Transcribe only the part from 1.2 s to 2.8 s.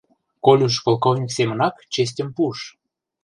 семынак честьым пуыш.